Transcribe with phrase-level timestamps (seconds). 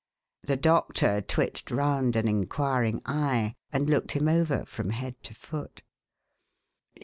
[0.41, 5.83] The doctor twitched round an inquiring eye, and looked him over from head to foot.